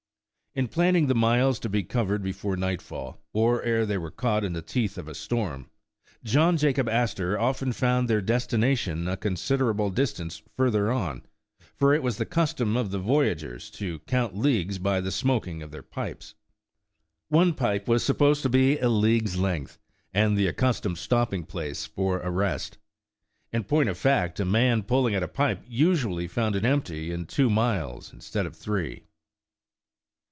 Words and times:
In 0.53 0.67
planning 0.67 1.07
the 1.07 1.15
miles 1.15 1.59
to 1.59 1.69
be 1.69 1.81
covered 1.81 2.21
before 2.21 2.57
nightfall, 2.57 3.21
or 3.31 3.63
ere 3.63 3.85
they 3.85 3.97
were 3.97 4.11
caught 4.11 4.43
in 4.43 4.51
the 4.51 4.61
teeth 4.61 4.97
of 4.97 5.07
a 5.07 5.15
storm, 5.15 5.69
John 6.25 6.57
Jacob 6.57 6.89
Astor 6.89 7.39
often 7.39 7.71
found 7.71 8.09
their 8.09 8.19
destination 8.19 9.07
a 9.07 9.15
consider 9.15 9.69
able 9.71 9.89
distance 9.91 10.41
further 10.57 10.91
on, 10.91 11.21
for 11.77 11.93
it 11.93 12.03
was 12.03 12.17
the 12.17 12.25
custom 12.25 12.75
of 12.75 12.91
the 12.91 12.99
voyaguers 12.99 13.71
to 13.75 13.99
count 13.99 14.35
leagues 14.37 14.77
by 14.77 14.99
the 14.99 15.09
smoking 15.09 15.63
of 15.63 15.71
their 15.71 15.81
pipes. 15.83 16.35
One 17.29 17.53
pipe 17.53 17.87
was 17.87 18.03
supposed 18.03 18.41
to 18.41 18.49
be 18.49 18.77
a 18.79 18.89
league's 18.89 19.37
length, 19.37 19.79
and 20.13 20.37
the 20.37 20.47
accustomed 20.47 20.97
stopping 20.97 21.45
place 21.45 21.85
for 21.85 22.19
a 22.19 22.29
rest. 22.29 22.77
In 23.53 23.63
point 23.63 23.87
of 23.87 23.97
fact, 23.97 24.37
a 24.41 24.43
man 24.43 24.83
pulling 24.83 25.15
at 25.15 25.23
a 25.23 25.29
pipe 25.29 25.63
usually 25.65 26.27
found 26.27 26.57
it 26.57 26.65
empty 26.65 27.13
in 27.13 27.25
two 27.25 27.49
miles 27.49 28.11
instead 28.11 28.45
of 28.45 28.53
three. 28.57 29.05